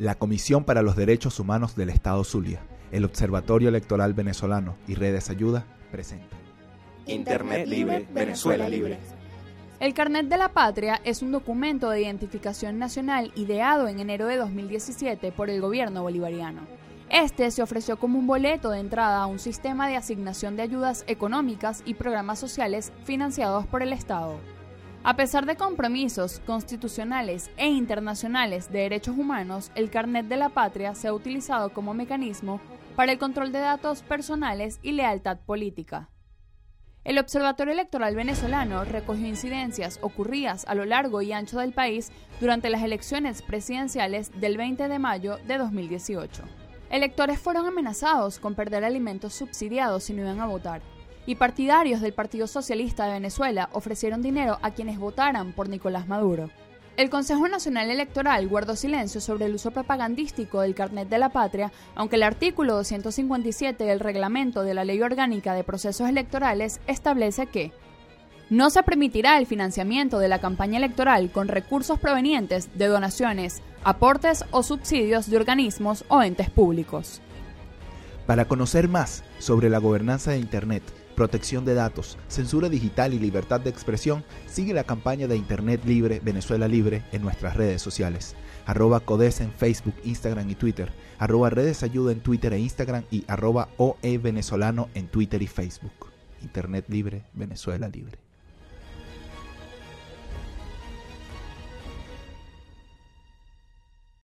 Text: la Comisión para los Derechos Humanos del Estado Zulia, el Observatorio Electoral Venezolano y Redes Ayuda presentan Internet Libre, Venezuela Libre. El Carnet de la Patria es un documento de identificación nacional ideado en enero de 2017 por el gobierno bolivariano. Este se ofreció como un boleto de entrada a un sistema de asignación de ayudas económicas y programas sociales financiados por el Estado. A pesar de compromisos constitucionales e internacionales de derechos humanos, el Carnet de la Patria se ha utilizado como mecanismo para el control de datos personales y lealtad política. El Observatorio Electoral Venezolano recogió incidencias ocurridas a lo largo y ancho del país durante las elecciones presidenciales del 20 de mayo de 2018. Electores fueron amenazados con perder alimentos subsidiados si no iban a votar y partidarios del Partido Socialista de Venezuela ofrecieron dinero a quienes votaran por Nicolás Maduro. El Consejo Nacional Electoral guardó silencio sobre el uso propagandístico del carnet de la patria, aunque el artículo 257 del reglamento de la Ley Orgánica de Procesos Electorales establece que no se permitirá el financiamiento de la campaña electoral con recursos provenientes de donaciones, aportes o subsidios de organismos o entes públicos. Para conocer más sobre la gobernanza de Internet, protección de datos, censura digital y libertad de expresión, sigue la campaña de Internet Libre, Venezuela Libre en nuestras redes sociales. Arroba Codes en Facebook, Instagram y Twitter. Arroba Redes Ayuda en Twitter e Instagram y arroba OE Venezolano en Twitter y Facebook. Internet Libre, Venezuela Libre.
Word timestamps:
la 0.00 0.14
Comisión 0.14 0.64
para 0.64 0.80
los 0.80 0.96
Derechos 0.96 1.38
Humanos 1.40 1.76
del 1.76 1.90
Estado 1.90 2.24
Zulia, 2.24 2.62
el 2.90 3.04
Observatorio 3.04 3.68
Electoral 3.68 4.14
Venezolano 4.14 4.76
y 4.88 4.94
Redes 4.94 5.28
Ayuda 5.28 5.66
presentan 5.90 6.40
Internet 7.04 7.68
Libre, 7.68 8.08
Venezuela 8.10 8.66
Libre. 8.66 8.98
El 9.78 9.92
Carnet 9.92 10.26
de 10.26 10.38
la 10.38 10.48
Patria 10.54 11.02
es 11.04 11.20
un 11.20 11.32
documento 11.32 11.90
de 11.90 12.00
identificación 12.00 12.78
nacional 12.78 13.30
ideado 13.36 13.88
en 13.88 14.00
enero 14.00 14.26
de 14.26 14.38
2017 14.38 15.32
por 15.32 15.50
el 15.50 15.60
gobierno 15.60 16.02
bolivariano. 16.02 16.62
Este 17.10 17.50
se 17.50 17.62
ofreció 17.62 17.98
como 17.98 18.18
un 18.18 18.26
boleto 18.26 18.70
de 18.70 18.80
entrada 18.80 19.22
a 19.22 19.26
un 19.26 19.38
sistema 19.38 19.86
de 19.86 19.96
asignación 19.96 20.56
de 20.56 20.62
ayudas 20.62 21.04
económicas 21.08 21.82
y 21.84 21.92
programas 21.92 22.38
sociales 22.38 22.90
financiados 23.04 23.66
por 23.66 23.82
el 23.82 23.92
Estado. 23.92 24.40
A 25.02 25.16
pesar 25.16 25.46
de 25.46 25.56
compromisos 25.56 26.42
constitucionales 26.44 27.50
e 27.56 27.68
internacionales 27.68 28.70
de 28.70 28.80
derechos 28.80 29.16
humanos, 29.16 29.72
el 29.74 29.88
Carnet 29.88 30.26
de 30.26 30.36
la 30.36 30.50
Patria 30.50 30.94
se 30.94 31.08
ha 31.08 31.14
utilizado 31.14 31.72
como 31.72 31.94
mecanismo 31.94 32.60
para 32.96 33.12
el 33.12 33.18
control 33.18 33.50
de 33.50 33.60
datos 33.60 34.02
personales 34.02 34.78
y 34.82 34.92
lealtad 34.92 35.38
política. 35.38 36.10
El 37.02 37.18
Observatorio 37.18 37.72
Electoral 37.72 38.14
Venezolano 38.14 38.84
recogió 38.84 39.26
incidencias 39.26 39.98
ocurridas 40.02 40.66
a 40.68 40.74
lo 40.74 40.84
largo 40.84 41.22
y 41.22 41.32
ancho 41.32 41.58
del 41.60 41.72
país 41.72 42.12
durante 42.38 42.68
las 42.68 42.82
elecciones 42.82 43.40
presidenciales 43.40 44.38
del 44.38 44.58
20 44.58 44.86
de 44.86 44.98
mayo 44.98 45.38
de 45.46 45.56
2018. 45.56 46.42
Electores 46.90 47.38
fueron 47.38 47.64
amenazados 47.64 48.38
con 48.38 48.54
perder 48.54 48.84
alimentos 48.84 49.32
subsidiados 49.32 50.04
si 50.04 50.12
no 50.12 50.20
iban 50.20 50.40
a 50.40 50.46
votar 50.46 50.82
y 51.26 51.34
partidarios 51.36 52.00
del 52.00 52.12
Partido 52.12 52.46
Socialista 52.46 53.06
de 53.06 53.12
Venezuela 53.12 53.68
ofrecieron 53.72 54.22
dinero 54.22 54.58
a 54.62 54.72
quienes 54.72 54.98
votaran 54.98 55.52
por 55.52 55.68
Nicolás 55.68 56.08
Maduro. 56.08 56.50
El 56.96 57.08
Consejo 57.08 57.48
Nacional 57.48 57.90
Electoral 57.90 58.46
guardó 58.48 58.76
silencio 58.76 59.20
sobre 59.20 59.46
el 59.46 59.54
uso 59.54 59.70
propagandístico 59.70 60.60
del 60.60 60.74
carnet 60.74 61.08
de 61.08 61.18
la 61.18 61.30
patria, 61.30 61.72
aunque 61.94 62.16
el 62.16 62.22
artículo 62.22 62.74
257 62.74 63.84
del 63.84 64.00
reglamento 64.00 64.62
de 64.62 64.74
la 64.74 64.84
Ley 64.84 65.00
Orgánica 65.00 65.54
de 65.54 65.64
Procesos 65.64 66.08
Electorales 66.08 66.80
establece 66.86 67.46
que 67.46 67.72
no 68.50 68.68
se 68.68 68.82
permitirá 68.82 69.38
el 69.38 69.46
financiamiento 69.46 70.18
de 70.18 70.28
la 70.28 70.40
campaña 70.40 70.76
electoral 70.76 71.30
con 71.30 71.48
recursos 71.48 71.98
provenientes 72.00 72.68
de 72.76 72.88
donaciones, 72.88 73.62
aportes 73.84 74.44
o 74.50 74.62
subsidios 74.62 75.30
de 75.30 75.36
organismos 75.36 76.04
o 76.08 76.22
entes 76.22 76.50
públicos. 76.50 77.22
Para 78.26 78.46
conocer 78.46 78.88
más 78.88 79.24
sobre 79.38 79.70
la 79.70 79.78
gobernanza 79.78 80.32
de 80.32 80.38
Internet, 80.38 80.82
protección 81.20 81.66
de 81.66 81.74
datos, 81.74 82.16
censura 82.28 82.70
digital 82.70 83.12
y 83.12 83.18
libertad 83.18 83.60
de 83.60 83.68
expresión, 83.68 84.24
sigue 84.46 84.72
la 84.72 84.84
campaña 84.84 85.26
de 85.26 85.36
Internet 85.36 85.82
Libre, 85.84 86.18
Venezuela 86.24 86.66
Libre 86.66 87.02
en 87.12 87.20
nuestras 87.20 87.58
redes 87.58 87.82
sociales. 87.82 88.34
Arroba 88.64 89.00
Codes 89.00 89.42
en 89.42 89.52
Facebook, 89.52 89.92
Instagram 90.02 90.48
y 90.48 90.54
Twitter. 90.54 90.90
Arroba 91.18 91.50
Redes 91.50 91.82
Ayuda 91.82 92.12
en 92.12 92.20
Twitter 92.20 92.54
e 92.54 92.58
Instagram 92.58 93.04
y 93.10 93.24
arroba 93.28 93.68
OE 93.76 94.16
Venezolano 94.16 94.88
en 94.94 95.08
Twitter 95.08 95.42
y 95.42 95.46
Facebook. 95.46 96.10
Internet 96.40 96.86
Libre, 96.88 97.24
Venezuela 97.34 97.86
Libre. 97.88 98.29